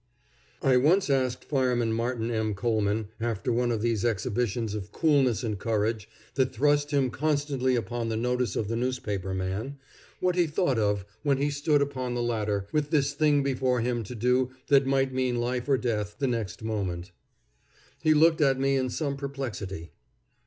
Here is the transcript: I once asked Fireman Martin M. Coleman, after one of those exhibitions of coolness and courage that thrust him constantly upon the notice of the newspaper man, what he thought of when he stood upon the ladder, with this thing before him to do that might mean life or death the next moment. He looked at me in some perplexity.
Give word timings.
I 0.63 0.77
once 0.77 1.11
asked 1.11 1.45
Fireman 1.45 1.93
Martin 1.93 2.31
M. 2.31 2.55
Coleman, 2.55 3.09
after 3.19 3.53
one 3.53 3.71
of 3.71 3.83
those 3.83 4.03
exhibitions 4.03 4.73
of 4.73 4.91
coolness 4.91 5.43
and 5.43 5.59
courage 5.59 6.09
that 6.33 6.51
thrust 6.51 6.89
him 6.89 7.11
constantly 7.11 7.75
upon 7.75 8.09
the 8.09 8.17
notice 8.17 8.55
of 8.55 8.67
the 8.67 8.75
newspaper 8.75 9.35
man, 9.35 9.77
what 10.19 10.35
he 10.35 10.47
thought 10.47 10.79
of 10.79 11.05
when 11.21 11.37
he 11.37 11.51
stood 11.51 11.83
upon 11.83 12.15
the 12.15 12.23
ladder, 12.23 12.65
with 12.71 12.89
this 12.89 13.13
thing 13.13 13.43
before 13.43 13.81
him 13.81 14.01
to 14.05 14.15
do 14.15 14.49
that 14.69 14.87
might 14.87 15.13
mean 15.13 15.35
life 15.35 15.69
or 15.69 15.77
death 15.77 16.15
the 16.17 16.25
next 16.25 16.63
moment. 16.63 17.11
He 18.01 18.15
looked 18.15 18.41
at 18.41 18.59
me 18.59 18.77
in 18.77 18.89
some 18.89 19.17
perplexity. 19.17 19.91